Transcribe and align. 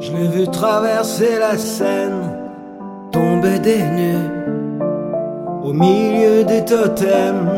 Je 0.00 0.12
l'ai 0.12 0.28
vu 0.28 0.46
traverser 0.48 1.38
la 1.38 1.56
Seine, 1.58 2.22
tomber 3.12 3.58
des 3.58 3.82
nues, 3.82 4.28
au 5.62 5.72
milieu 5.72 6.44
des 6.44 6.64
totems, 6.64 7.50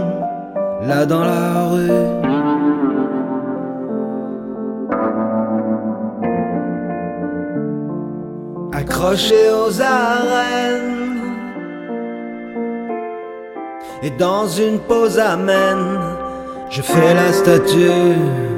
là 0.87 1.07
dans 1.07 1.25
la 1.25 1.67
rue. 1.67 2.23
accroché 8.83 9.51
aux 9.51 9.81
arènes. 9.81 11.21
Et 14.03 14.11
dans 14.11 14.47
une 14.47 14.79
pause 14.81 15.19
amène, 15.19 16.01
je 16.71 16.83
fais 16.83 17.15
la 17.15 17.33
statue. 17.33 18.52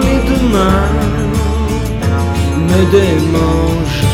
les 0.06 0.20
deux 0.30 0.46
mains 0.56 0.92
me 2.70 2.82
démangent. 2.92 4.08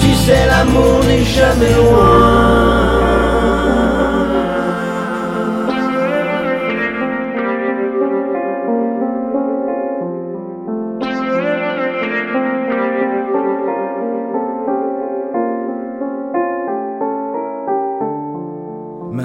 Tu 0.00 0.10
sais, 0.14 0.42
l'amour 0.46 0.96
n'est 1.06 1.24
jamais 1.24 1.74
loin. 1.74 2.43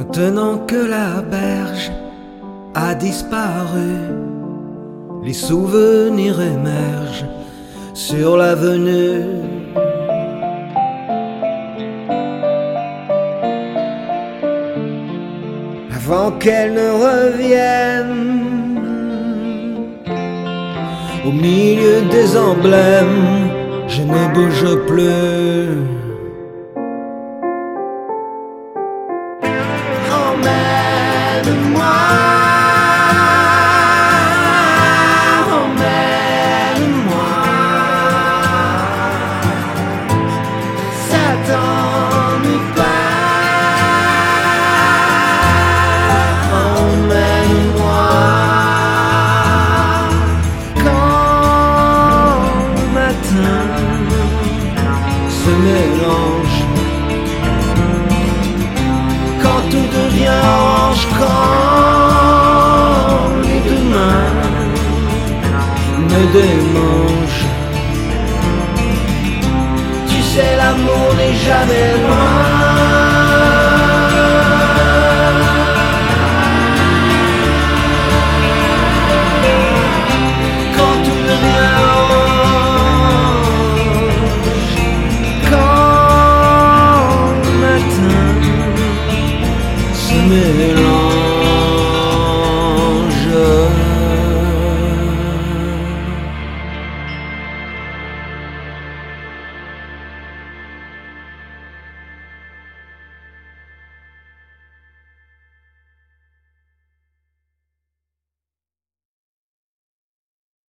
Maintenant 0.09 0.57
que 0.65 0.75
la 0.75 1.21
berge 1.21 1.91
a 2.73 2.95
disparu, 2.95 3.93
les 5.23 5.33
souvenirs 5.33 6.41
émergent 6.41 7.27
sur 7.93 8.35
l'avenue. 8.35 9.21
Avant 15.95 16.31
qu'elle 16.39 16.73
ne 16.73 16.89
revienne 17.07 18.49
au 21.23 21.31
milieu 21.31 22.01
des 22.09 22.35
emblèmes, 22.35 23.47
je 23.87 24.01
ne 24.01 24.33
bouge 24.33 24.85
plus. 24.87 26.08
Mélange 55.57 56.63
quand 59.41 59.61
tout 59.69 59.87
devient 59.97 60.78
orange, 60.89 61.07
quand 61.19 62.79
les 63.43 63.59
deux 63.69 63.83
mains 63.89 64.33
me 66.09 66.21
démangent. 66.33 67.47
Tu 70.07 70.19
sais, 70.21 70.51
l'amour 70.57 71.07
n'est 71.17 71.35
jamais 71.35 71.87
loin. 72.01 72.58
Quand 90.59 90.65
le 90.65 90.73
matin 90.73 90.79
se 90.79 90.79
mélange. 90.79 91.38